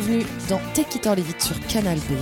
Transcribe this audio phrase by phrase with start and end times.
[0.00, 2.12] bienvenue dans Take It or Leave It sur Canal B.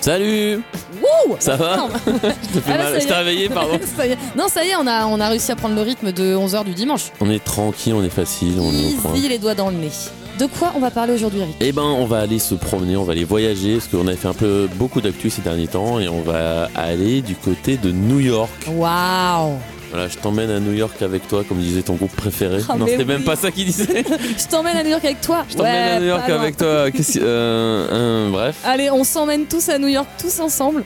[0.00, 0.62] Salut
[1.00, 3.78] Wouh Ça va Je Ah bah, Je t'ai réveillé, pardon.
[3.96, 4.04] ça.
[4.36, 6.64] Non, ça y est, on a, on a réussi à prendre le rythme de 11h
[6.64, 7.12] du dimanche.
[7.20, 8.70] On est tranquille, on est facile, on.
[9.14, 9.90] Easy les doigts dans le nez.
[10.38, 13.04] De quoi on va parler aujourd'hui, Eric Eh ben, on va aller se promener, on
[13.04, 16.08] va aller voyager, parce qu'on a fait un peu beaucoup d'actu ces derniers temps, et
[16.08, 18.50] on va aller du côté de New York.
[18.68, 19.58] Waouh
[19.90, 22.60] Voilà, je t'emmène à New York avec toi, comme disait ton groupe préféré.
[22.68, 24.04] Ah, non, c'était même pas ça qu'il disait.
[24.38, 26.66] Je t'emmène à New York avec toi Je t'emmène Ouais, à New York avec toi.
[26.66, 26.90] Euh,
[27.22, 28.56] euh, bref.
[28.64, 30.82] Allez, on s'emmène tous à New York, tous ensemble.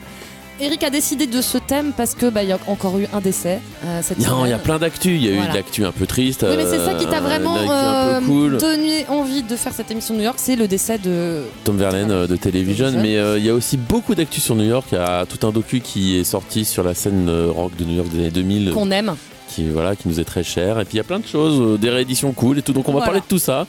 [0.63, 3.19] Eric a décidé de ce thème parce que bah, il y a encore eu un
[3.19, 4.45] décès euh, cette Il y, a- semaine.
[4.45, 5.15] il y a plein d'actu.
[5.15, 6.45] Il y a eu de l'actu un peu triste.
[6.47, 8.57] Oui, mais c'est ça qui t'a euh, vraiment euh, cool.
[8.57, 11.41] donné envie de faire cette émission de New York, c'est le décès de.
[11.63, 14.85] Tom Verlaine de Television, mais euh, il y a aussi beaucoup d'actu sur New York.
[14.91, 17.95] Il y a tout un docu qui est sorti sur la scène rock de New
[17.95, 19.15] York des années 2000, qu'on aime.
[19.49, 20.79] qui voilà, qui nous est très cher.
[20.79, 22.73] Et puis il y a plein de choses, des rééditions cool et tout.
[22.73, 23.05] Donc on va Voilà.
[23.07, 23.65] parler de tout ça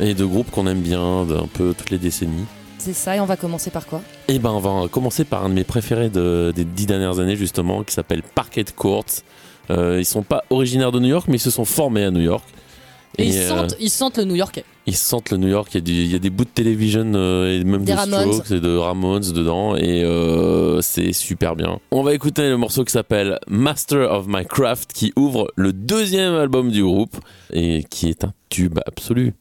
[0.00, 2.44] et de groupes qu'on aime bien, d'un peu toutes les décennies.
[2.86, 4.00] C'est ça, et on va commencer par quoi?
[4.28, 7.34] Et ben on va commencer par un de mes préférés de- des dix dernières années
[7.34, 9.04] justement, qui s'appelle Parquet Court.
[9.70, 12.20] Euh, ils sont pas originaires de New York, mais ils se sont formés à New
[12.20, 12.44] York.
[13.18, 14.64] Et, ils, euh, sentent, ils sentent le New Yorkais.
[14.86, 16.50] Ils sentent le New York, il y a, du- il y a des bouts de
[16.50, 18.32] télévision euh, et même Des de Ramones.
[18.34, 21.80] Strokes et de Ramones dedans et euh, c'est super bien.
[21.90, 26.34] On va écouter le morceau qui s'appelle Master of My Craft qui ouvre le deuxième
[26.34, 27.16] album du groupe
[27.52, 29.34] et qui est un tube absolu.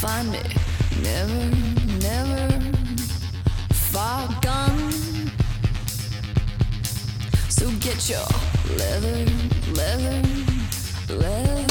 [0.00, 0.40] Find me.
[1.02, 1.56] Never,
[1.98, 2.48] never
[3.72, 4.92] far gone.
[7.48, 8.26] So get your
[8.76, 9.26] leather,
[9.74, 10.22] leather,
[11.08, 11.67] leather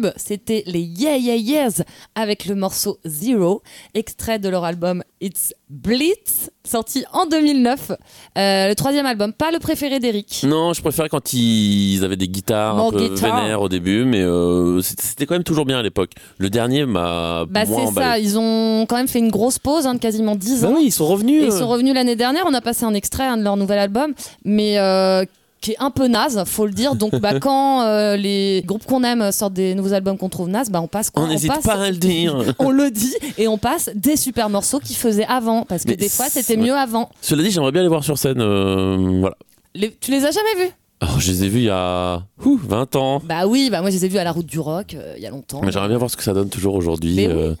[0.00, 1.82] tube C'était les Yeah Yeah Yeahs
[2.14, 3.62] avec le morceau Zero,
[3.94, 7.92] extrait de leur album It's Blitz, sorti en 2009.
[8.38, 10.44] Euh, le troisième album, pas le préféré d'Eric.
[10.46, 13.42] Non, je préférais quand ils avaient des guitares More un peu guitar.
[13.42, 16.12] vénères au début, mais euh, c'était quand même toujours bien à l'époque.
[16.38, 19.86] Le dernier m'a Bah moins c'est ça, ils ont quand même fait une grosse pause
[19.86, 20.74] hein, de quasiment 10 Bah ans.
[20.76, 21.42] oui, ils sont revenus.
[21.42, 21.58] Et ils euh.
[21.58, 24.14] sont revenus l'année dernière, on a passé un extrait hein, de leur nouvel album,
[24.44, 25.24] mais euh,
[25.60, 26.94] qui est un peu naze, faut le dire.
[26.94, 30.70] Donc bah, quand euh, les groupes qu'on aime sortent des nouveaux albums qu'on trouve naze,
[30.70, 32.54] bah, on passe quoi On n'hésite pas à le dire.
[32.58, 35.96] on le dit et on passe des super morceaux qu'ils faisaient avant parce que Mais
[35.96, 37.10] des fois c'était mieux avant.
[37.20, 38.40] Cela dit, j'aimerais bien les voir sur scène.
[38.40, 39.36] euh, voilà.
[39.74, 40.70] Les- tu les as jamais vus?
[41.02, 43.22] Alors, je les ai vus il y a ouh, 20 ans.
[43.24, 45.22] Bah oui, bah moi je les ai vus à la route du rock euh, il
[45.22, 45.62] y a longtemps.
[45.64, 47.14] Mais j'aimerais bien voir ce que ça donne toujours aujourd'hui.
[47.16, 47.32] Mais oui.
[47.34, 47.54] euh.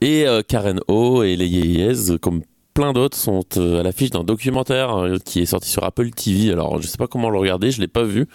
[0.00, 2.42] Et euh, Karen O et les Yeyes, comme
[2.74, 6.52] plein d'autres, sont euh, à l'affiche d'un documentaire euh, qui est sorti sur Apple TV.
[6.52, 8.26] Alors, je sais pas comment le regarder, je l'ai pas vu.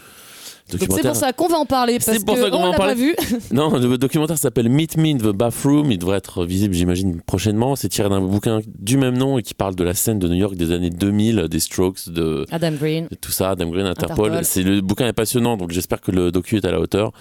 [0.72, 1.12] Donc c'est Documentaire.
[1.12, 3.16] pour ça qu'on va en parler parce C'est pour ça qu'on en l'a pas vu.
[3.52, 5.92] Non, le documentaire s'appelle Meet Me in the Bathroom.
[5.92, 7.76] Il devrait être visible, j'imagine, prochainement.
[7.76, 10.34] C'est tiré d'un bouquin du même nom et qui parle de la scène de New
[10.34, 13.08] York des années 2000, des Strokes, de, Adam Green.
[13.12, 14.26] de tout ça, Adam Green, Interpol.
[14.26, 14.46] Interpol.
[14.46, 17.12] C'est le bouquin est passionnant, donc j'espère que le docu est à la hauteur.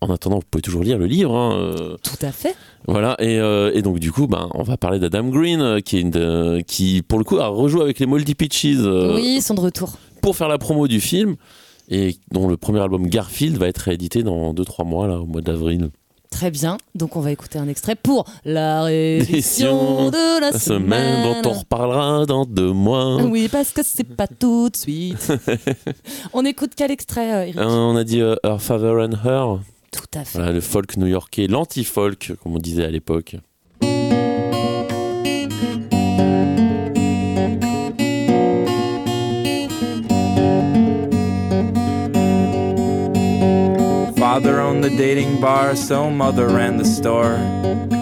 [0.00, 1.34] En attendant, vous pouvez toujours lire le livre.
[1.34, 2.54] hein, euh, Tout à fait.
[2.86, 5.96] voilà, et, euh, et donc du coup, ben, on va parler d'Adam Green, euh, qui,
[5.98, 9.34] est une de- qui, pour le coup, a rejoué avec les Moldy Peaches euh, oui,
[9.38, 9.92] ils sont de retour.
[10.22, 11.36] pour faire la promo du film,
[11.90, 15.42] et dont le premier album Garfield va être réédité dans 2-3 mois, là, au mois
[15.42, 15.90] d'avril.
[16.30, 16.78] Très bien.
[16.96, 20.80] Donc on va écouter un extrait pour la réédition de la La semaine
[21.22, 21.42] semaine.
[21.44, 23.22] dont on reparlera dans deux mois.
[23.22, 25.32] Oui, parce que c'est pas tout de suite.
[26.32, 27.54] on écoute quel extrait, Eric?
[27.58, 29.60] On a dit Her Father and Her,
[30.34, 33.36] Voilà, le folk new-yorkais, l'anti-folk, comme on disait à l'époque.
[44.34, 47.36] Father owned the dating bar, so mother ran the store.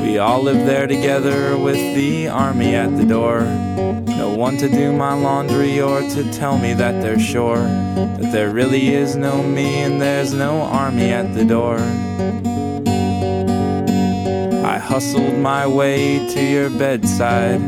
[0.03, 3.43] We all lived there together with the army at the door.
[3.43, 8.49] No one to do my laundry or to tell me that they're sure that there
[8.49, 11.77] really is no me and there's no army at the door.
[14.65, 17.61] I hustled my way to your bedside.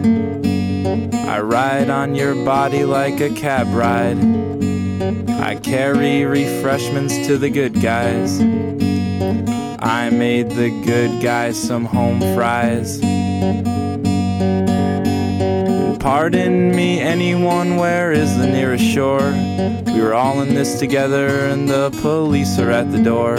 [1.15, 4.17] I ride on your body like a cab ride.
[5.29, 8.41] I carry refreshments to the good guys.
[9.81, 13.01] I made the good guys some home fries.
[16.01, 19.31] Pardon me, anyone, where is the nearest shore?
[19.87, 23.37] We were all in this together, and the police are at the door.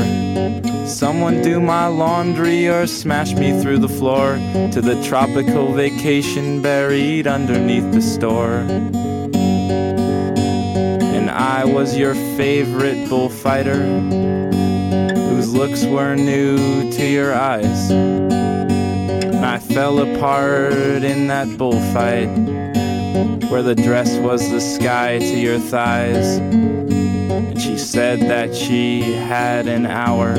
[0.88, 4.36] Someone do my laundry or smash me through the floor
[4.72, 8.64] to the tropical vacation buried underneath the store.
[11.56, 13.82] I was your favorite bullfighter,
[15.16, 17.92] whose looks were new to your eyes.
[19.42, 22.28] I fell apart in that bullfight,
[23.50, 26.40] where the dress was the sky to your thighs.
[26.40, 30.36] And she said that she had an hour.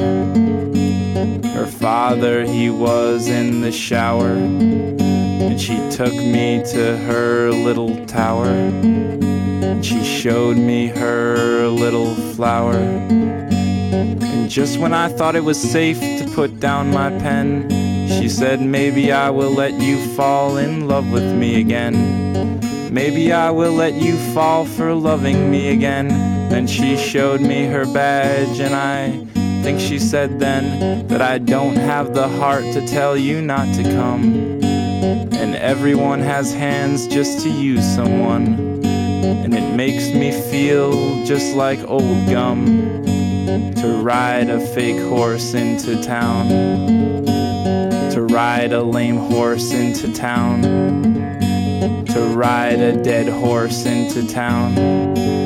[1.54, 4.32] Her father, he was in the shower.
[4.32, 9.24] And she took me to her little tower.
[9.82, 12.74] She showed me her little flower.
[12.74, 17.68] And just when I thought it was safe to put down my pen,
[18.08, 22.92] she said, Maybe I will let you fall in love with me again.
[22.92, 26.08] Maybe I will let you fall for loving me again.
[26.48, 29.10] Then she showed me her badge, and I
[29.62, 33.82] think she said then that I don't have the heart to tell you not to
[33.82, 34.62] come.
[34.62, 38.75] And everyone has hands just to use someone.
[39.46, 43.04] And it makes me feel just like old gum
[43.76, 46.48] to ride a fake horse into town.
[48.10, 50.62] To ride a lame horse into town.
[52.06, 54.74] To ride a dead horse into town.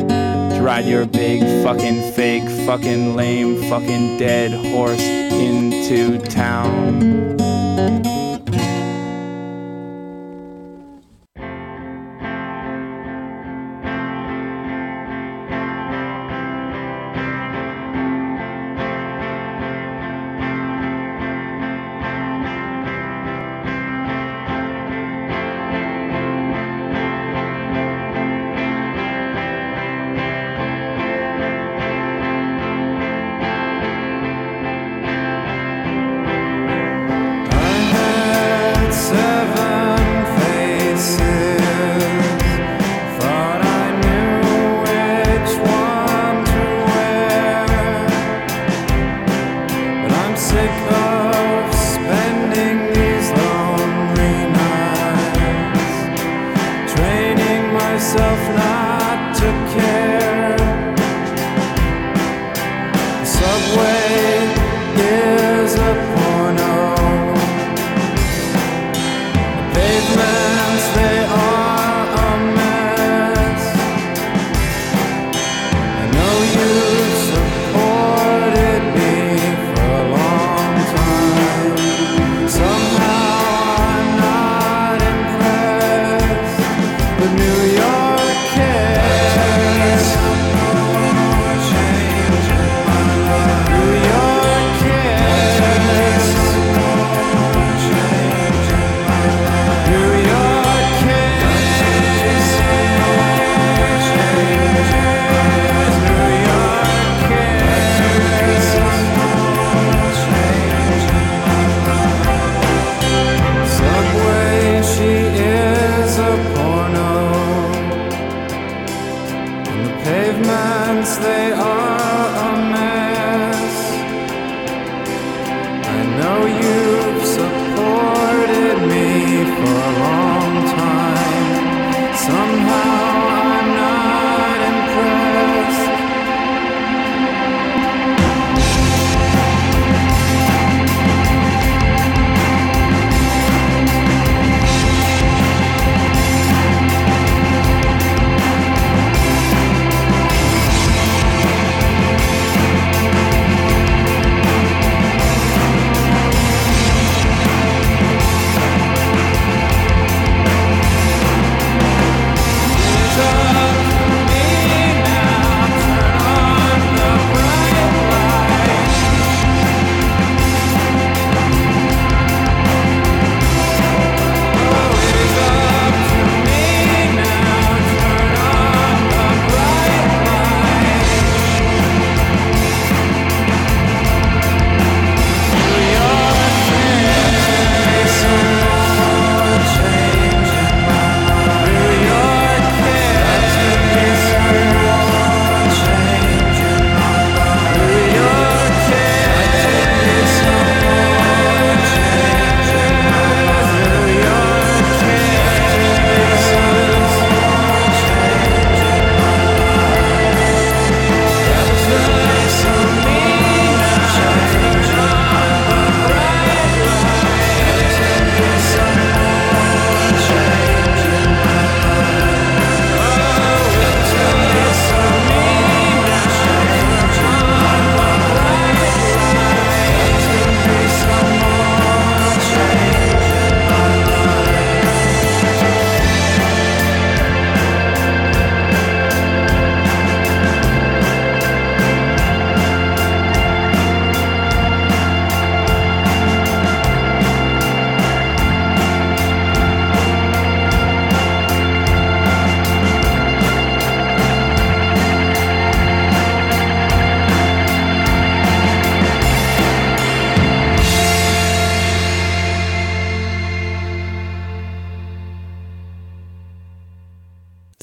[0.08, 7.09] To ride your big fucking fake fucking lame fucking dead horse into town.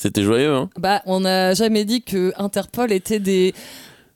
[0.07, 3.53] C'était joyeux, hein Bah, on n'a jamais dit que Interpol était des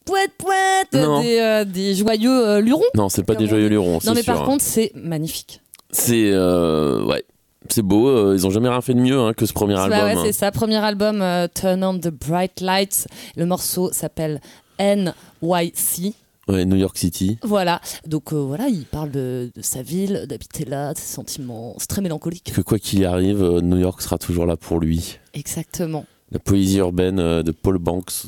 [0.05, 1.21] poètes, Non.
[1.21, 2.81] des, euh, des joyeux euh, lurons.
[2.95, 4.33] Non, c'est pas des joyeux lurons, c'est Non, mais sûr.
[4.33, 4.45] par hein.
[4.45, 5.61] contre, c'est magnifique.
[5.89, 7.25] C'est euh, ouais,
[7.67, 8.33] c'est beau.
[8.33, 9.99] ils ont jamais rien fait de mieux hein, que ce premier Bah album.
[9.99, 10.21] ouais, hein.
[10.23, 11.21] c'est ça, premier album,
[11.53, 13.07] Turn on the Bright Lights.
[13.35, 14.39] Le morceau s'appelle
[14.79, 16.13] NYC.
[16.51, 17.37] Ouais, New York City.
[17.43, 21.75] Voilà, donc euh, voilà, il parle de, de sa ville, d'habiter là, de ses sentiments.
[21.77, 22.51] C'est très mélancolique.
[22.53, 25.17] Que quoi qu'il arrive, euh, New York sera toujours là pour lui.
[25.33, 26.05] Exactement.
[26.31, 28.25] La poésie urbaine euh, de Paul Banks.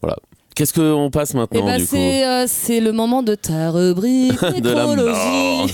[0.00, 0.16] voilà.
[0.54, 1.96] Qu'est-ce qu'on passe maintenant bah, du coup
[2.46, 5.68] c'est le moment de ta rubrique De la mort.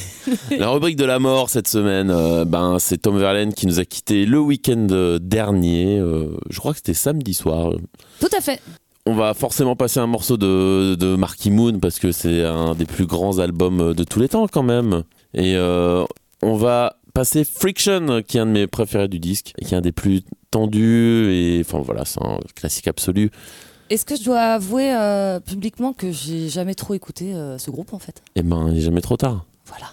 [0.58, 2.08] La rubrique de la mort cette semaine,
[2.46, 5.98] ben c'est Tom Verlaine qui nous a quitté le week-end dernier.
[6.50, 7.70] je crois que c'était samedi soir.
[8.18, 8.60] Tout à fait.
[9.04, 12.84] On va forcément passer un morceau de, de Marky Moon parce que c'est un des
[12.84, 15.02] plus grands albums de tous les temps quand même.
[15.34, 16.04] Et euh,
[16.40, 19.76] on va passer Friction qui est un de mes préférés du disque et qui est
[19.76, 23.30] un des plus tendus et enfin voilà c'est un classique absolu.
[23.90, 27.92] Est-ce que je dois avouer euh, publiquement que j'ai jamais trop écouté euh, ce groupe
[27.92, 28.22] en fait?
[28.36, 29.44] Et ben il est jamais trop tard.
[29.66, 29.92] Voilà.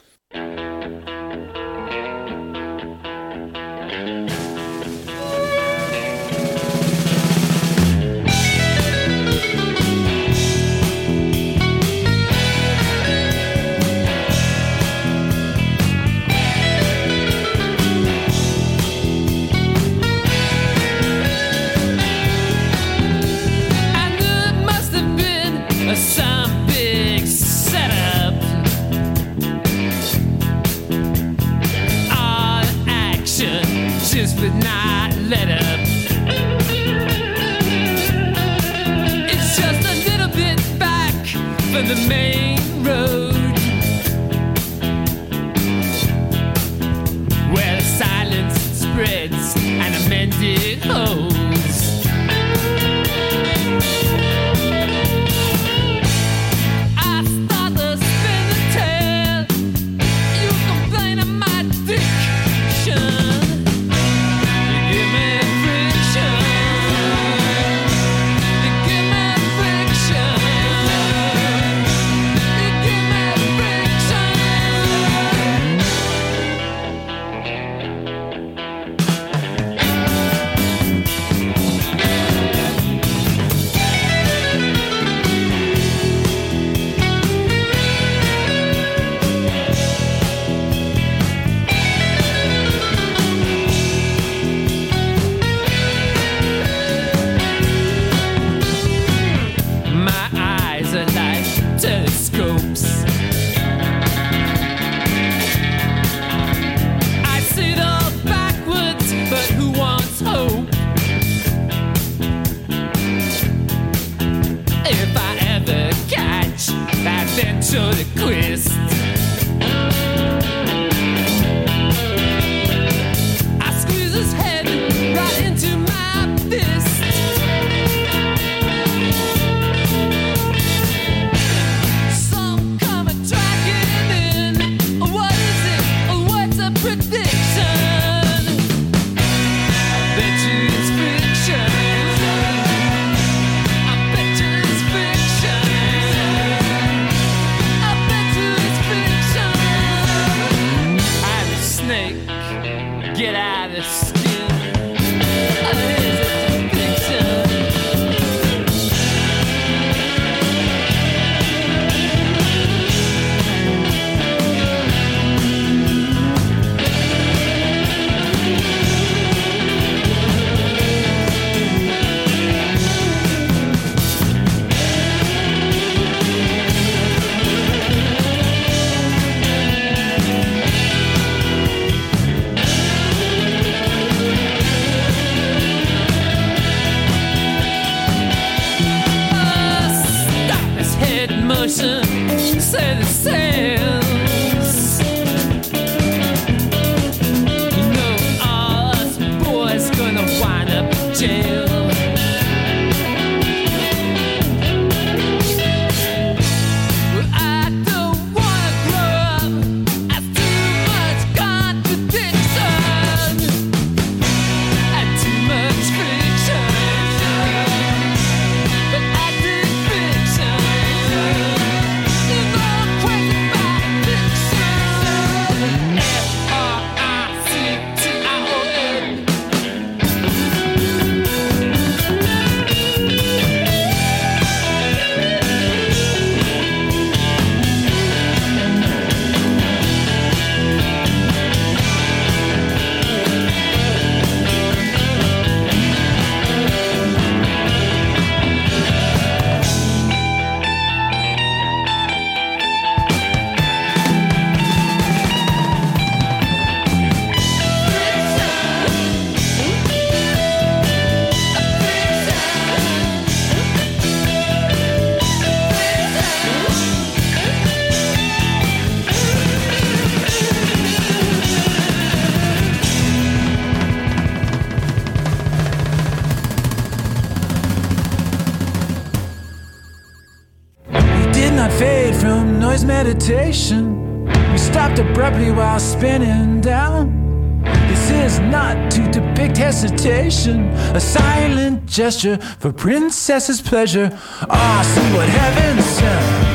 [283.29, 287.61] We stopped abruptly while spinning down.
[287.87, 294.09] This is not to depict hesitation, a silent gesture for princess's pleasure.
[294.49, 296.48] Ah, see what heaven sent.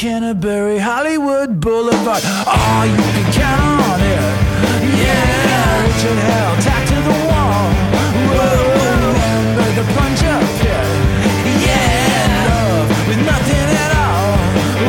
[0.00, 2.22] Canterbury, Hollywood Boulevard.
[2.24, 4.16] Oh, you can count on it.
[4.96, 7.68] Yeah, Richard Hell, tacked to the wall.
[8.32, 10.88] Whoa, remember the plunger pit.
[11.68, 14.40] Yeah, love with nothing at all.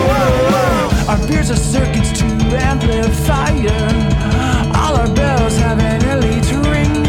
[0.08, 3.84] Whoa, our beers are circuits to amplifier.
[4.74, 7.04] All our bells have an elite ring.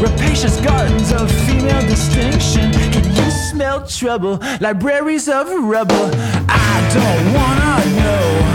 [0.00, 2.70] Rapacious gardens of female distinction.
[2.92, 4.38] Can you smell trouble?
[4.60, 6.10] Libraries of rubble.
[6.48, 8.53] I don't wanna know.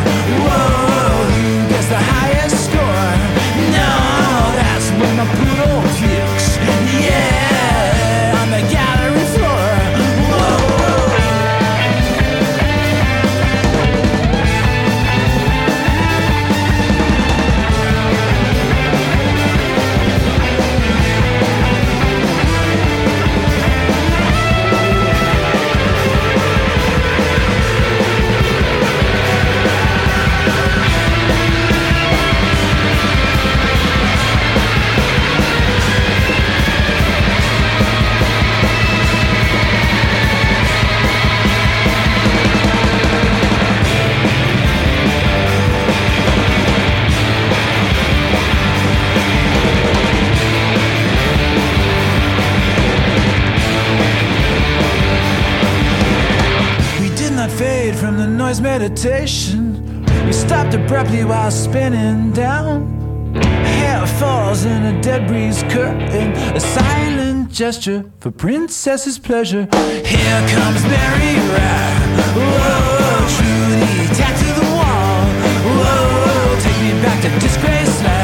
[57.99, 60.05] From the noise meditation.
[60.25, 63.33] We stopped abruptly while spinning down.
[63.35, 66.31] Hair falls in a dead breeze curtain.
[66.55, 69.67] A silent gesture for princess's pleasure.
[70.13, 71.99] Here comes Mary Rat.
[72.37, 75.25] Whoa, Trudy, tacked to the wall.
[75.67, 78.07] Whoa, take me back to Disgraceland.
[78.07, 78.18] Yeah,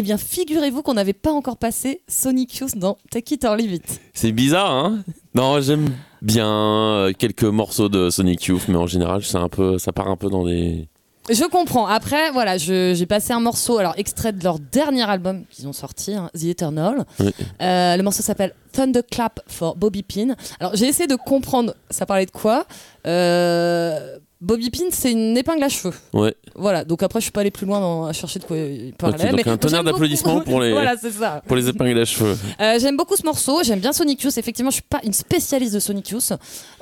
[0.00, 3.74] Eh bien, figurez-vous qu'on n'avait pas encore passé Sonic Youth dans Take It or Leave
[3.74, 4.00] It.
[4.14, 5.04] C'est bizarre, hein?
[5.34, 5.90] Non, j'aime
[6.22, 10.08] bien euh, quelques morceaux de Sonic Youth, mais en général, c'est un peu, ça part
[10.08, 10.88] un peu dans des.
[11.28, 11.86] Je comprends.
[11.86, 16.14] Après, voilà, j'ai passé un morceau, alors extrait de leur dernier album qu'ils ont sorti,
[16.14, 17.04] hein, The Eternal.
[17.18, 17.34] Oui.
[17.60, 20.34] Euh, le morceau s'appelle Thunderclap for Bobby Pin.
[20.60, 22.64] Alors j'ai essayé de comprendre, ça parlait de quoi?
[23.06, 25.92] Euh, Bobby Pin, c'est une épingle à cheveux.
[26.14, 26.34] Ouais.
[26.54, 28.94] Voilà, donc après je suis pas allé plus loin dans- à chercher de quoi il
[28.94, 29.18] parlait.
[29.30, 31.42] donc mais un tonnerre d'applaudissements pour les- voilà, c'est ça.
[31.46, 32.36] Pour les épingles à cheveux.
[32.60, 34.38] Euh, j'aime beaucoup ce morceau, j'aime bien Sonic Youth.
[34.38, 36.32] Effectivement, je suis pas une spécialiste de Sonic Youth.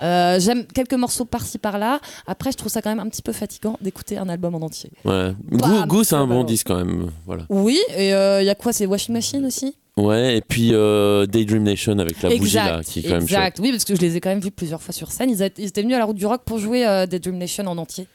[0.01, 2.01] Euh, j'aime quelques morceaux par-ci par-là.
[2.29, 4.91] Après, je trouve ça quand même un petit peu fatigant d'écouter un album en entier.
[5.05, 5.33] Ouais.
[5.51, 7.11] Bam, Goût, Goût, c'est un bon disque quand même.
[7.27, 7.43] Voilà.
[7.49, 9.75] Oui, et il y a quoi C'est Washing Machine aussi?
[9.99, 13.31] Ouais, et puis euh, Daydream Nation avec la bougie là, qui est quand même chouette.
[13.39, 13.59] exact.
[13.61, 15.31] Oui, parce que je les ai quand même vus plusieurs fois sur scène.
[15.31, 17.37] Ils, a- ils étaient venus à la route du rock pour jouer euh, des Dream
[17.39, 18.07] Nation en entier.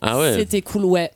[0.00, 0.34] Ah ouais.
[0.38, 1.10] C'était cool, ouais.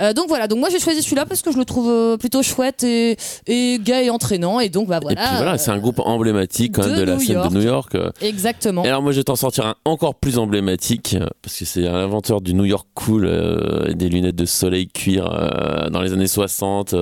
[0.00, 2.84] Euh, donc voilà, donc moi j'ai choisi celui-là parce que je le trouve plutôt chouette
[2.84, 5.20] et, et gay et entraînant et donc bah Et voilà.
[5.26, 7.50] puis voilà, c'est un groupe emblématique quand même de de la New scène York.
[7.52, 7.96] de New York.
[8.22, 8.82] Exactement.
[8.82, 12.40] Et alors moi je vais t'en sortir un encore plus emblématique parce que c'est l'inventeur
[12.40, 16.28] du New York cool euh, et des lunettes de soleil cuir euh, dans les années
[16.28, 16.94] 60.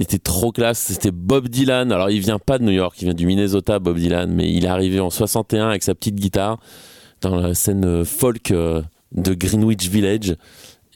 [0.00, 1.92] Il était trop classe, c'était Bob Dylan.
[1.92, 4.64] Alors il vient pas de New York, il vient du Minnesota, Bob Dylan, mais il
[4.64, 6.58] est arrivé en 61 avec sa petite guitare
[7.20, 8.80] dans la scène euh, folk euh,
[9.12, 10.36] de Greenwich Village.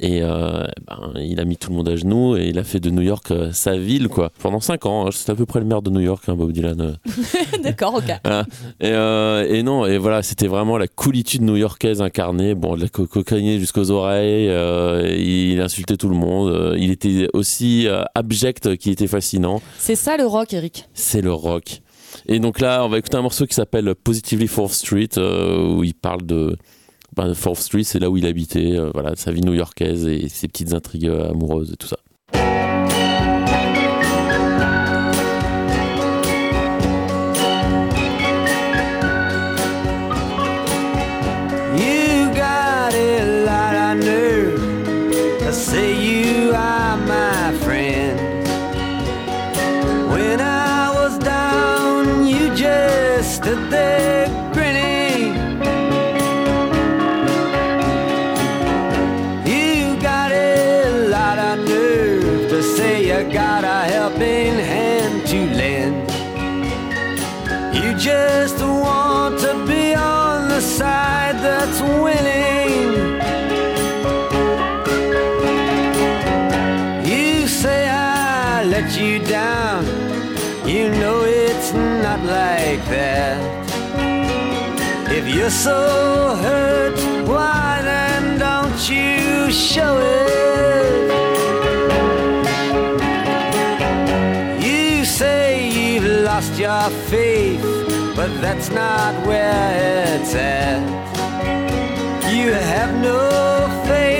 [0.01, 2.81] Et euh, ben, il a mis tout le monde à genoux et il a fait
[2.81, 5.07] de New York euh, sa ville quoi pendant 5 ans.
[5.07, 5.11] hein.
[5.13, 6.81] C'était à peu près le maire de New York, hein, Bob Dylan.
[6.81, 6.95] euh.
[7.63, 8.05] D'accord, ok.
[8.81, 12.55] Et, euh, et non, et voilà, c'était vraiment la coolitude new-yorkaise incarnée.
[12.57, 14.47] Bon, de la co- cocaïne jusqu'aux oreilles.
[15.17, 16.75] il insultait tout le monde.
[16.79, 19.63] il était aussi abject qu'il était fascinant.
[19.79, 20.89] C'est ça le rock, Eric?
[20.95, 21.81] C'est le rock.
[22.27, 25.95] Et donc là, on va écouter un morceau qui s'appelle Positively Fourth Street, où il
[25.95, 26.57] parle de.
[27.17, 30.49] Ben, Fourth Street, c'est là où il habitait, euh, voilà, sa vie new-yorkaise et ses
[30.49, 31.99] petites intrigues euh, amoureuses et tout ça.
[85.63, 90.25] so hurt, why then don't you show it?
[94.67, 97.63] You say you've lost your faith,
[98.17, 100.83] but that's not where it's at.
[102.35, 104.14] You have no faith.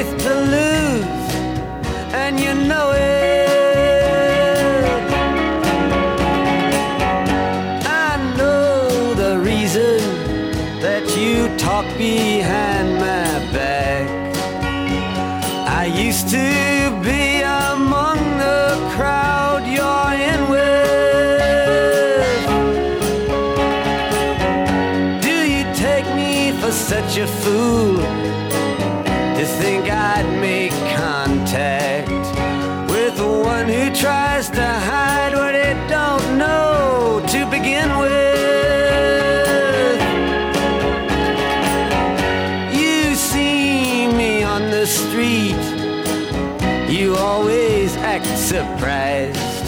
[48.65, 49.67] surprised.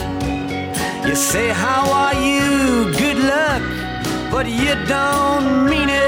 [1.06, 2.92] You say, How are you?
[3.02, 3.62] Good luck,
[4.30, 6.06] but you don't mean it.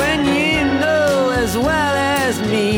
[0.00, 2.68] When you know as well as me,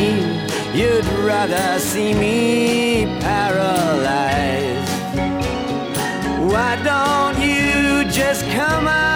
[0.79, 4.89] you'd rather see me paralyzed.
[6.53, 9.08] Why don't you just come out?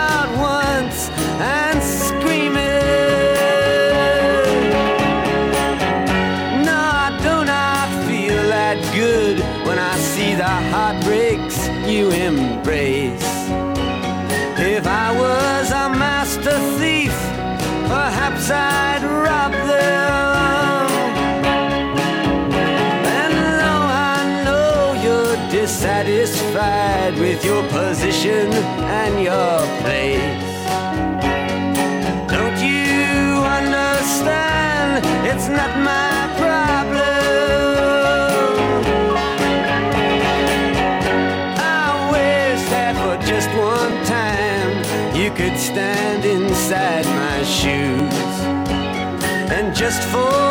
[18.43, 20.91] once I'd robbed them.
[23.21, 30.55] And though I know you're dissatisfied with your position and your place,
[32.29, 35.07] don't you understand?
[35.25, 36.12] It's not my
[49.93, 50.42] just for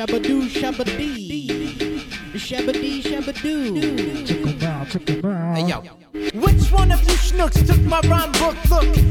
[0.00, 1.46] Shabadoo, shabadee.
[2.32, 4.26] Shabadee, shabadoo.
[4.26, 5.58] Check 'em out, check 'em out.
[5.58, 5.82] Hey, yo.
[6.40, 8.56] Which one of you schnooks took my rhyme book?
[8.70, 9.09] Look.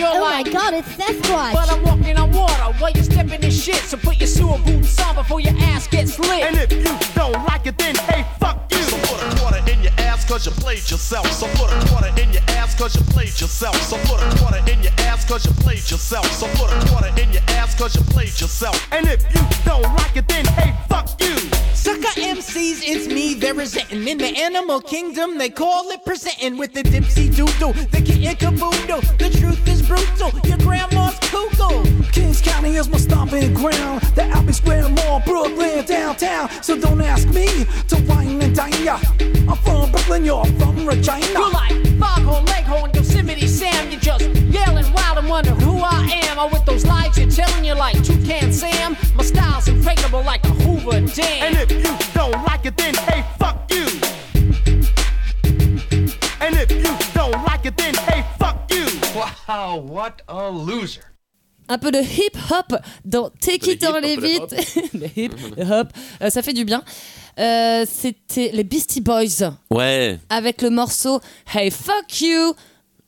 [0.00, 1.52] you're oh like, Oh my god, it's Sasquatch.
[1.52, 3.82] But I'm walking on water while you're stepping in shit.
[3.84, 6.42] So put your sewer boots on before your ass gets lit.
[6.42, 8.82] And if you don't like it, then hey, fuck you.
[8.82, 11.26] So put a quarter in your ass cause you played yourself.
[11.30, 13.76] So put a quarter in your ass cause you played yourself.
[13.76, 16.26] So put a quarter in your ass cause you played yourself.
[16.32, 18.76] So put a quarter in your ass cause you played yourself.
[18.92, 21.36] And if you don't like it, then hey, fuck you.
[21.74, 24.08] Sucker MCs, it's me they're resenting.
[24.08, 28.20] In the animal kingdom, they call it presenting with the dipsy doo doo, the kid
[28.20, 28.36] in
[29.18, 31.82] the truth is brutal, your grandma's cuckoo.
[32.12, 34.00] Kings County is my stomping ground.
[34.14, 36.48] The Albee Square Mall, Brooklyn, downtown.
[36.62, 39.00] So don't ask me to wine and dine ya.
[39.48, 41.26] I'm from Brooklyn, you're from Regina.
[41.26, 43.90] You're like Foghorn, Leghorn, Yosemite Sam.
[43.90, 44.24] You're just
[44.56, 46.38] yelling wild and wonder who I am.
[46.38, 48.96] Or with those lies you're telling you like Toucan Sam.
[49.16, 51.42] My style's impregnable like a Hoover Dam.
[51.42, 53.86] And if you don't like it, then hey, fuck you.
[56.40, 57.09] And if you
[59.50, 61.00] Wow, what a loser.
[61.68, 64.92] Un peu de hip hop dans Take It Le or hip, Leave It.
[64.94, 65.30] le hip,
[65.70, 65.88] hop,
[66.22, 66.84] Euh, ça fait du bien.
[67.38, 70.18] Euh, C'était les Beastie Boys Ouais.
[70.28, 71.20] avec le morceau
[71.52, 72.54] Hey Fuck You.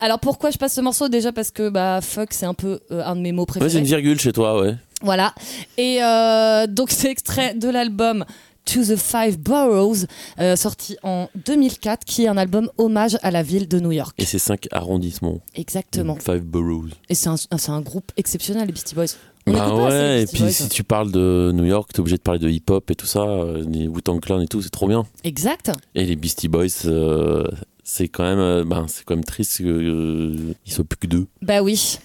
[0.01, 1.09] Alors pourquoi je passe ce morceau?
[1.09, 3.71] Déjà parce que bah fuck c'est un peu euh, un de mes mots Ouais, préférés.
[3.71, 4.75] c'est une virgule chez toi, ouais.
[5.01, 5.33] Voilà.
[5.79, 8.25] Et euh, donc c'est extrait de l'album
[8.65, 10.07] To the Five Boroughs,
[10.39, 14.15] euh, sorti en 2004, qui est un album hommage à la ville de New York.
[14.19, 15.41] Et c'est cinq arrondissements.
[15.55, 16.17] Exactement.
[16.17, 16.91] Five boroughs.
[17.09, 19.07] Et c'est un, c'est un groupe exceptionnel, les Beastie Boys.
[19.47, 20.51] On Bah assez les ouais, et puis Boys.
[20.51, 23.23] si tu parles de New York, t'es obligé de parler de hip-hop et tout ça,
[23.23, 25.05] euh, les Wu-Tang Clan et tout, c'est trop bien.
[25.25, 25.73] Exact.
[25.97, 27.45] Et les Beastie Boys, euh,
[27.83, 31.27] c'est quand même, euh, ben, c'est quand même triste qu'ils soient plus que deux.
[31.43, 31.99] Bah oui.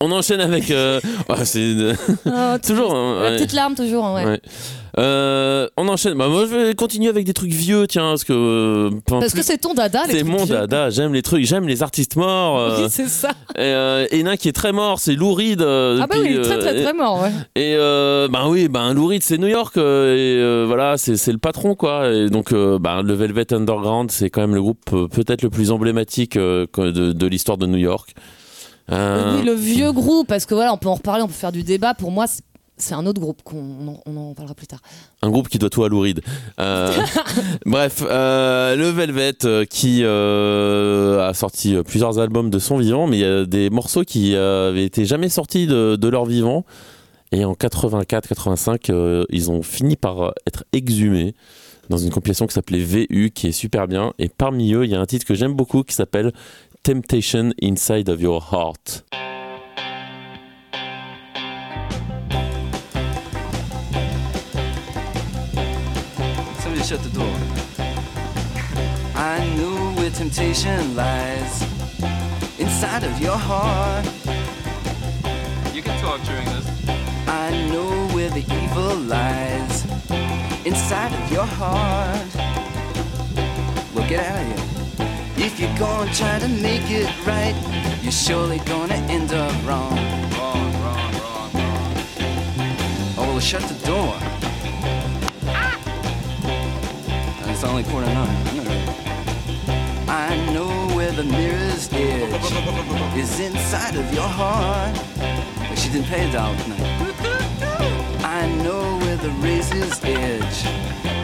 [0.00, 0.70] On enchaîne avec.
[0.70, 1.74] euh, ouais, c'est
[2.26, 2.30] Oh,
[2.66, 2.94] toujours.
[2.94, 3.36] hein, La ouais.
[3.36, 4.24] petite larme toujours, hein, ouais.
[4.26, 4.40] Ouais.
[4.98, 6.14] Euh, on enchaîne.
[6.14, 8.32] Bah, moi, je vais continuer avec des trucs vieux, tiens, parce que.
[8.32, 10.54] euh, Parce plus- que c'est ton dada, les C'est trucs mon vieux.
[10.54, 10.88] dada.
[10.88, 11.44] J'aime les trucs.
[11.44, 12.58] J'aime les artistes morts.
[12.58, 13.30] euh, Oui, c'est ça.
[13.56, 15.60] et, euh, et l'un qui est très mort, c'est Lou Reed.
[15.60, 17.30] euh, Ah bah oui, très très euh, très mort, ouais.
[17.56, 21.16] Et euh, ben oui, ben Lou Reed c'est New York euh, et euh, voilà c'est
[21.16, 22.08] c'est le patron quoi.
[22.10, 25.50] Et donc euh, ben, le Velvet Underground c'est quand même le groupe euh, peut-être le
[25.50, 28.14] plus emblématique euh, que- de, de l'histoire de New York.
[28.92, 31.52] Euh, Oui, le vieux groupe, parce que voilà, on peut en reparler, on peut faire
[31.52, 31.94] du débat.
[31.94, 32.42] Pour moi, c'est-
[32.94, 34.80] un autre groupe qu'on on en, on en parlera plus tard.
[35.22, 36.20] Un groupe qui doit tout à Lou Reed.
[36.60, 36.92] Euh,
[37.66, 39.32] bref, euh, le Velvet
[39.70, 44.02] qui euh, a sorti plusieurs albums de son vivant, mais il y a des morceaux
[44.04, 46.64] qui avaient été jamais sortis de, de leur vivant.
[47.32, 51.34] Et en 84-85, euh, ils ont fini par être exhumés
[51.88, 54.12] dans une compilation qui s'appelait VU, qui est super bien.
[54.18, 56.32] Et parmi eux, il y a un titre que j'aime beaucoup qui s'appelle
[56.86, 59.02] Temptation Inside of Your Heart.
[66.60, 67.34] Somebody shut the door.
[69.16, 71.62] I know where temptation lies
[72.60, 74.06] inside of your heart.
[75.74, 76.68] You can talk during this.
[77.26, 79.84] I know where the evil lies
[80.64, 82.34] inside of your heart.
[83.92, 84.75] Well, get out of here.
[85.46, 87.54] If you're gonna try to make it right,
[88.02, 89.96] you're surely gonna end up wrong.
[90.32, 91.94] Wrong, wrong, wrong, wrong.
[93.16, 94.16] Oh, well, shut the door.
[97.40, 98.28] And It's only quarter nine.
[98.48, 98.66] I know.
[100.08, 104.96] I know where the mirror's edge is inside of your heart.
[105.68, 106.82] But she didn't pay a dollar tonight.
[108.24, 110.66] I know where the razor's edge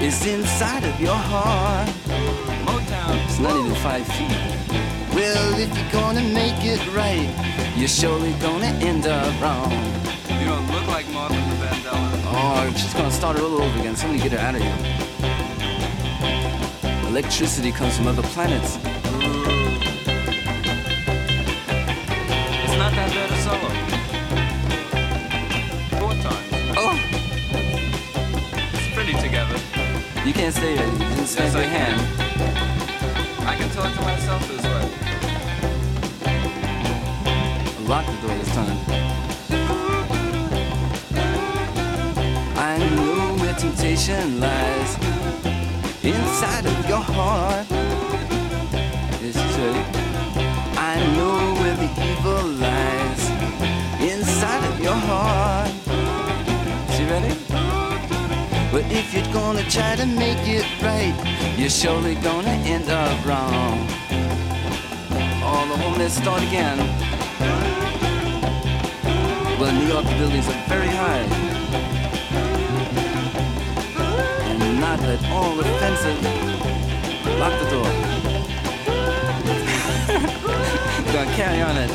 [0.01, 2.52] is inside of your heart.
[3.33, 4.29] It's not even five feet.
[5.15, 7.31] Well, if you're gonna make it right,
[7.75, 9.73] you're surely gonna end up wrong.
[10.39, 12.21] You don't look like Martha the Vandella.
[12.27, 13.97] Oh, she's gonna start it all over again.
[13.97, 14.77] Somebody get her out of here.
[17.09, 18.77] Electricity comes from other planets.
[18.77, 18.85] It's
[22.77, 23.71] not that bad a solo.
[26.01, 26.77] Four times.
[26.77, 26.99] Oh,
[28.75, 29.59] It's pretty together.
[30.27, 30.87] you can't stay there.
[30.87, 32.22] You snap Yes, your I hand.
[33.45, 34.87] I can talk to myself this way.
[37.89, 38.79] Lock the door this time.
[42.57, 44.97] I know where temptation lies
[46.05, 47.67] inside of your heart.
[49.21, 49.87] You it.
[50.79, 53.23] I know where the evil lies
[54.01, 55.71] inside of your heart.
[56.91, 57.42] Is you ready?
[58.73, 61.13] But if you're gonna try to make it right,
[61.59, 63.87] you're surely gonna end up wrong.
[65.45, 66.79] Oh, the whole mess start again.
[69.61, 71.27] Well, New York buildings are very high.
[74.49, 76.19] And not at all offensive.
[77.39, 77.93] Lock the door.
[81.13, 81.91] Gonna carry on at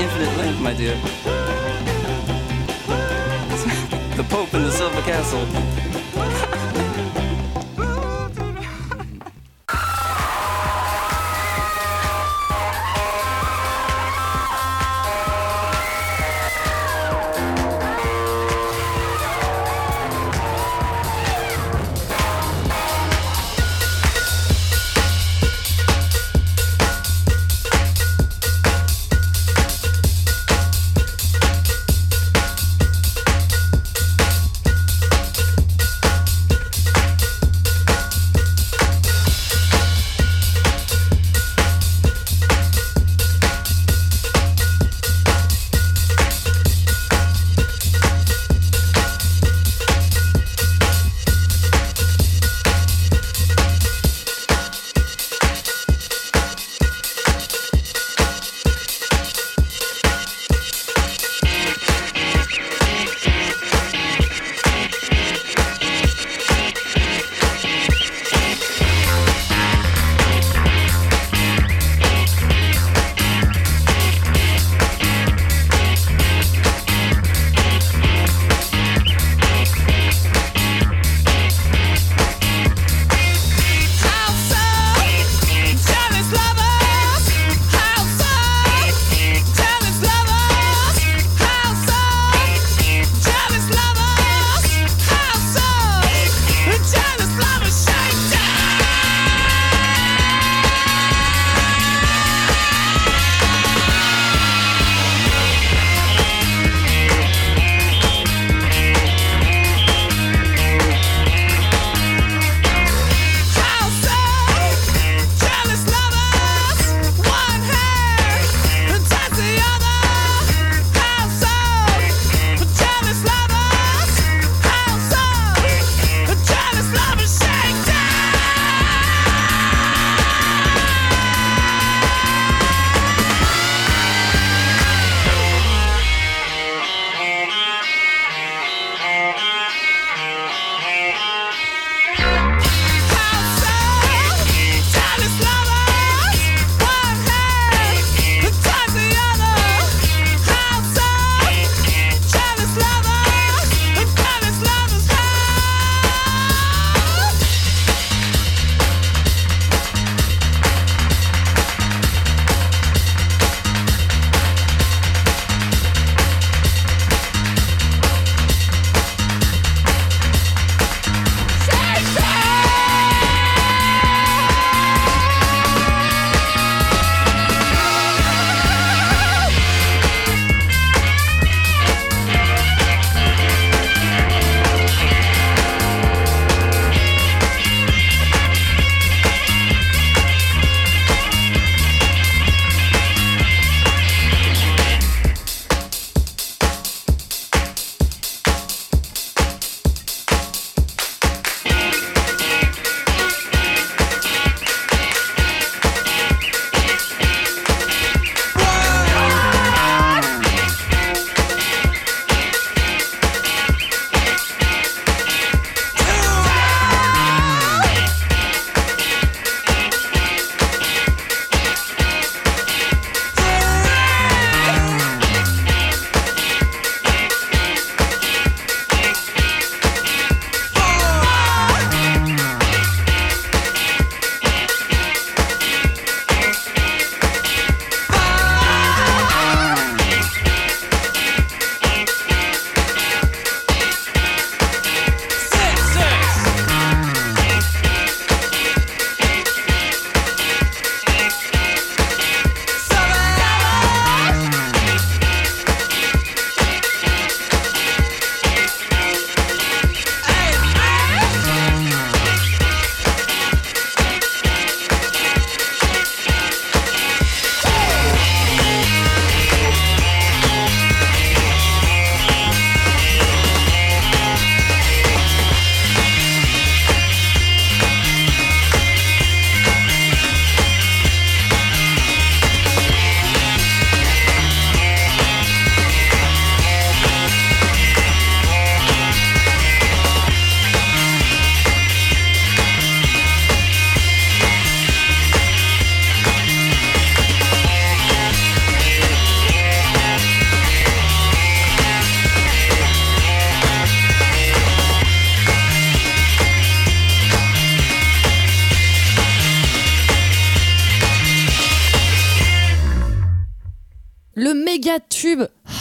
[0.00, 0.96] infinite length, my dear.
[4.16, 5.75] the Pope in the Silver Castle.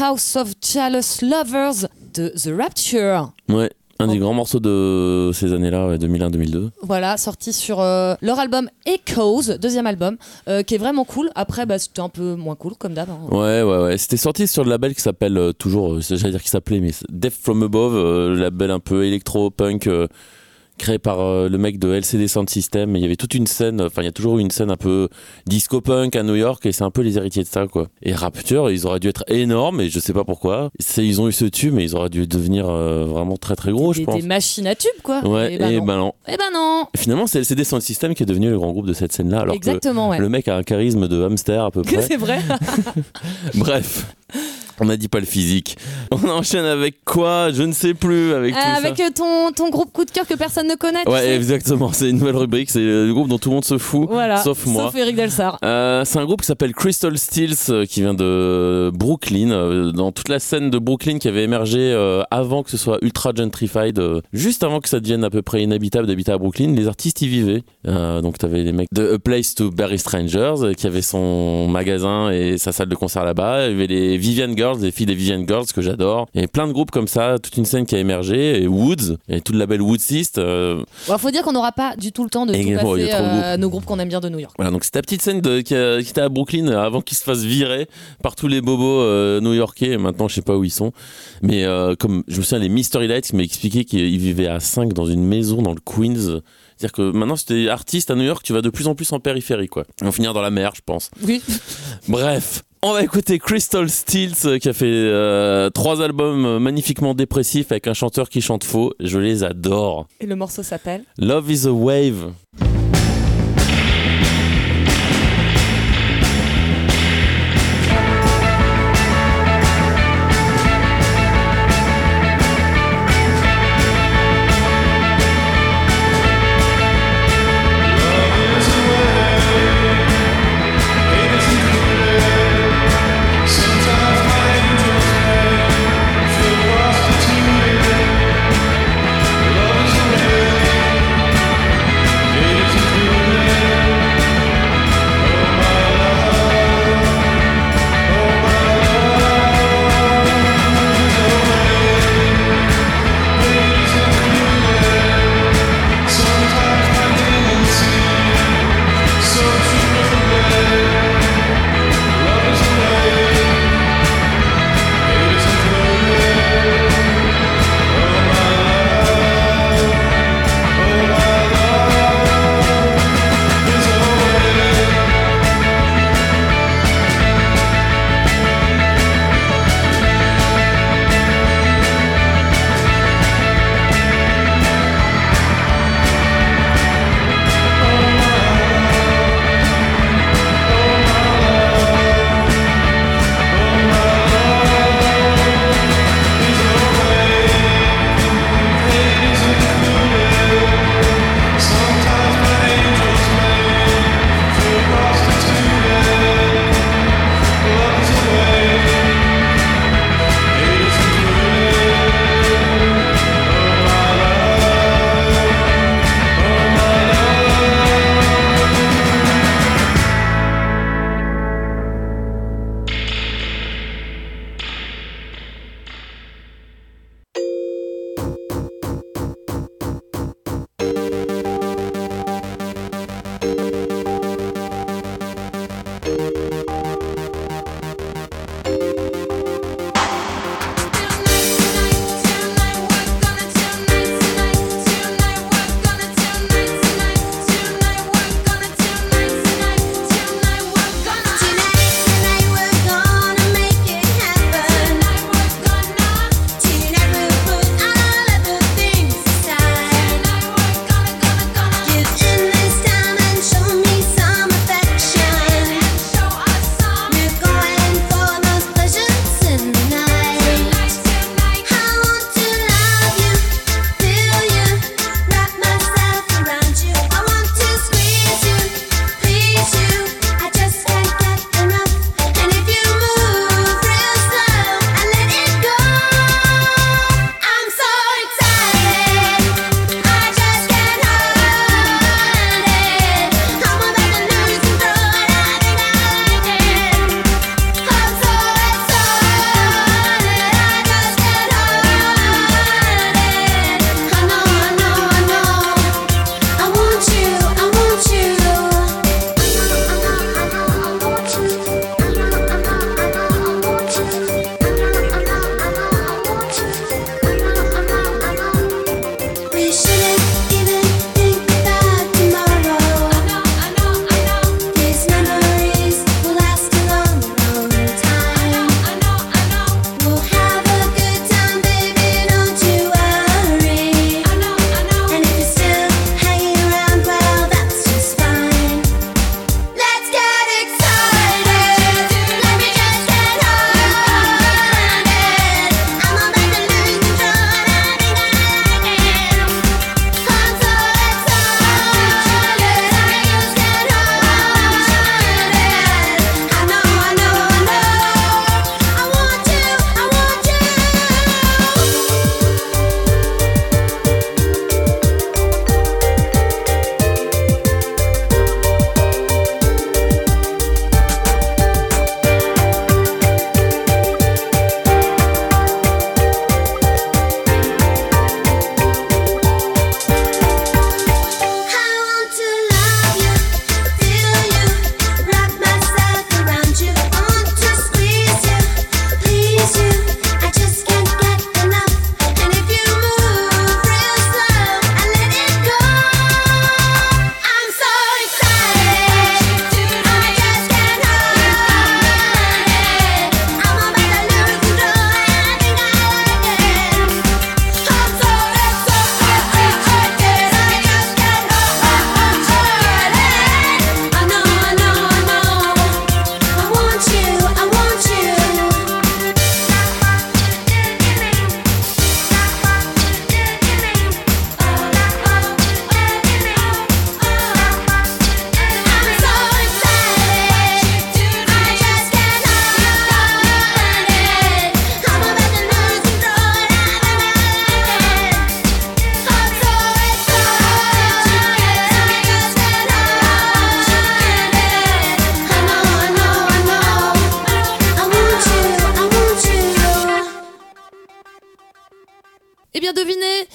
[0.06, 3.32] House of Jealous Lovers de The Rapture.
[3.50, 6.70] Ouais, un des grands morceaux de ces années-là, ouais, 2001-2002.
[6.84, 11.32] Voilà, sorti sur euh, leur album Echoes, deuxième album, euh, qui est vraiment cool.
[11.34, 13.10] Après, bah, c'était un peu moins cool, comme d'hab.
[13.10, 13.18] hein.
[13.32, 13.98] Ouais, ouais, ouais.
[13.98, 17.34] C'était sorti sur le label qui s'appelle euh, toujours, j'allais dire qui s'appelait, mais Death
[17.42, 19.90] From Above, label un peu électro-punk
[20.78, 22.96] créé par euh, le mec de LCD Sound System.
[22.96, 24.72] Et il y avait toute une scène, enfin, il y a toujours eu une scène
[24.72, 25.10] un peu
[25.48, 27.88] disco-punk à New York et c'est un peu les héritiers de ça, quoi.
[28.02, 30.70] Et Rapture, ils auraient dû être énormes et je sais pas pourquoi.
[30.98, 33.94] Ils ont eu ce tube, mais ils auraient dû devenir euh, vraiment très très gros,
[33.94, 34.22] je Des, pense.
[34.22, 35.26] des machines à tube, quoi.
[35.26, 35.86] Ouais, Et bah et non.
[35.86, 36.14] ben non.
[36.28, 36.88] Eh ben non.
[36.94, 39.40] Et Finalement, c'est LCD Sound System qui est devenu le grand groupe de cette scène-là,
[39.42, 40.20] alors Exactement, que ouais.
[40.20, 42.02] le mec a un charisme de hamster à peu près.
[42.02, 42.40] C'est vrai.
[43.56, 44.06] Bref,
[44.80, 45.78] on n'a dit pas le physique.
[46.12, 47.52] On enchaîne avec quoi?
[47.52, 48.34] Je ne sais plus.
[48.34, 51.08] Avec Euh, avec ton, ton groupe coup de cœur que personne ne connaît.
[51.08, 51.36] Ouais, sais.
[51.36, 51.92] exactement.
[51.94, 52.70] C'est une nouvelle rubrique.
[52.70, 54.38] C'est le groupe dont tout le monde se fout, Voilà.
[54.38, 54.84] sauf moi.
[54.84, 55.58] Sauf Eric Delsar.
[55.64, 60.12] Euh, c'est un groupe qui s'appelle Crystal Steels euh, qui vient de Brooklyn, euh, dans
[60.12, 61.94] toute la scène de Brooklyn qui avait émergé
[62.32, 64.02] avant que ce soit ultra gentrified,
[64.34, 66.74] juste avant que ça devienne à peu près inhabitable d'habiter à Brooklyn.
[66.76, 67.64] Les artistes y vivaient.
[67.88, 72.30] Euh, donc t'avais les mecs de A Place to Bury Strangers qui avait son magasin
[72.32, 73.68] et sa salle de concert là-bas.
[73.68, 76.28] Il y avait les Vivian Girls, les filles des Vivian Girls que j'adore.
[76.36, 78.64] Avait plein de groupes comme ça, toute une scène qui a émergé.
[78.64, 80.38] Et Woods, et tout le label Woodsist.
[80.40, 82.80] euh, Bon, faut dire qu'on n'aura pas du tout le temps de tout passer a
[82.80, 83.02] trop de
[83.44, 84.54] euh, nos groupes qu'on aime bien de New York.
[84.58, 87.02] Voilà, donc c'est ta petite scène de, qui, a- qui était à Brooklyn euh, avant
[87.02, 87.88] qu'ils se fassent virer
[88.24, 89.92] par tous les bobos euh, new-yorkais.
[89.92, 90.92] Et Maintenant, je sais pas où ils sont.
[91.42, 94.94] Mais euh, comme je me souviens, les Mystery Lights m'ont expliqué qu'ils vivaient à 5
[94.94, 96.42] dans une maison dans le Queens.
[96.78, 99.12] C'est-à-dire que maintenant, si t'es artiste à New York, tu vas de plus en plus
[99.14, 99.86] en périphérie, quoi.
[100.02, 101.10] Ils vont finir dans la mer, je pense.
[101.24, 101.42] Oui.
[102.08, 102.64] Bref.
[102.88, 107.72] On va écouter Crystal Steels euh, qui a fait euh, trois albums euh, magnifiquement dépressifs
[107.72, 108.94] avec un chanteur qui chante faux.
[109.00, 110.06] Je les adore.
[110.20, 112.32] Et le morceau s'appelle Love is a Wave.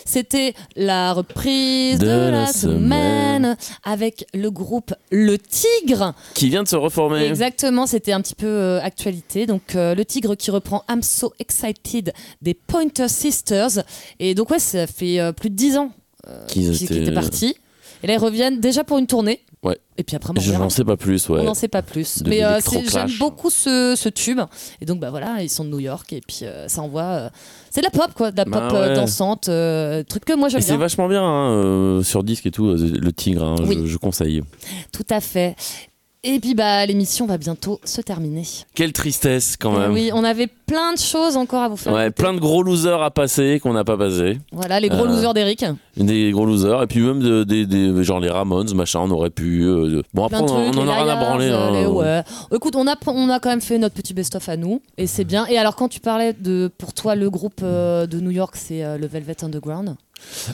[0.04, 6.14] C'était la reprise de, De la, la semaine avec le groupe Le Tigre.
[6.34, 7.24] Qui vient de se reformer.
[7.26, 9.46] Exactement, c'était un petit peu euh, actualité.
[9.46, 12.12] Donc euh, le Tigre qui reprend I'm So Excited
[12.42, 13.82] des Pointer Sisters.
[14.18, 15.90] Et donc ouais, ça fait euh, plus de 10 ans
[16.48, 17.56] Qu'ils qu'ils étaient- étaient partis.
[18.02, 19.40] Et là ils reviennent déjà pour une tournée.
[19.62, 19.76] Ouais.
[19.98, 21.40] Et puis après, Je n'en sais pas plus, ouais.
[21.40, 22.22] On n'en sait pas plus.
[22.22, 24.40] De Mais euh, c'est- j'aime beaucoup ce, ce tube.
[24.80, 26.10] Et donc, bah voilà, ils sont de New York.
[26.14, 27.02] Et puis, euh, ça envoie.
[27.02, 27.28] euh,
[27.70, 28.30] c'est de la pop, quoi.
[28.30, 28.94] De la Bah pop ouais.
[28.94, 29.50] dansante.
[30.08, 30.78] truc que moi, j'aime c'est bien.
[30.78, 33.76] vachement bien hein, sur disque et tout, le tigre, hein, Oui.
[33.82, 34.40] je, je conseille.
[34.92, 35.54] Tout à fait.
[36.22, 38.42] Et puis, bah, l'émission va bientôt se terminer.
[38.74, 39.92] Quelle tristesse quand Eh même.
[39.94, 41.94] oui, on avait plein de choses encore à vous faire.
[41.94, 44.38] Ouais, plein de gros losers à passer qu'on n'a pas passé.
[44.52, 45.64] Voilà, les gros Euh, losers d'Eric.
[45.96, 46.82] Des gros losers.
[46.82, 49.62] Et puis même de- des, genre les Ramones, machin, on aurait pu.
[49.64, 51.48] euh, Bon, après, on, on en a rien à branler.
[51.48, 51.70] hein.
[51.72, 52.22] les- ouais.
[52.54, 54.82] Écoute, on a, on a quand même fait notre petit best-of à nous.
[54.98, 55.46] Et c'est bien.
[55.46, 56.70] Et alors, quand tu parlais de.
[56.76, 59.96] Pour toi, le groupe euh, de New York, c'est le Velvet Underground.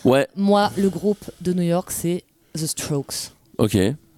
[0.04, 2.22] Ouais, Moi, le groupe de New York, c'est
[2.54, 3.32] The Strokes.
[3.58, 3.76] ok.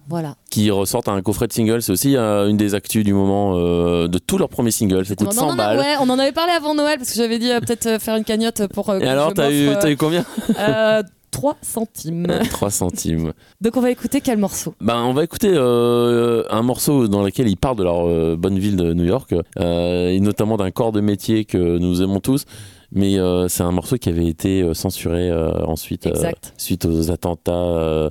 [0.09, 0.35] Voilà.
[0.49, 1.81] Qui ressortent un coffret de singles.
[1.81, 5.05] C'est aussi euh, une des actus du moment euh, de tous leurs premiers singles.
[5.05, 5.77] Ça coûte on, 100 en a, balles.
[5.77, 8.23] ouais, on en avait parlé avant Noël parce que j'avais dit euh, peut-être faire une
[8.23, 8.93] cagnotte pour.
[8.95, 10.25] Et alors, t'as eu, eu combien
[10.59, 12.27] euh, 3 centimes.
[12.51, 13.33] 3 centimes.
[13.61, 14.73] Donc on va écouter quel morceau?
[14.81, 18.59] Ben, on va écouter euh, un morceau dans lequel ils parlent de leur euh, bonne
[18.59, 22.45] ville de New York, euh, et notamment d'un corps de métier que nous aimons tous.
[22.91, 23.17] Mais
[23.49, 26.09] c'est un morceau qui avait été censuré ensuite
[26.57, 28.09] suite aux attentats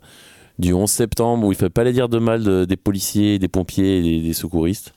[0.58, 3.38] du 11 septembre où il ne fait pas les dire de mal de- des policiers,
[3.38, 4.92] des pompiers et des, des secouristes.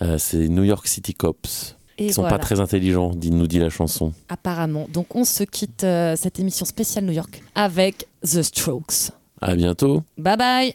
[0.00, 1.76] Euh, c'est New York City Cops.
[1.98, 2.38] Et Ils sont voilà.
[2.38, 4.12] pas très intelligents, nous dit la chanson.
[4.28, 4.88] Apparemment.
[4.92, 9.10] Donc on se quitte euh, cette émission spéciale New York avec The Strokes.
[9.40, 10.02] À bientôt.
[10.18, 10.74] Bye bye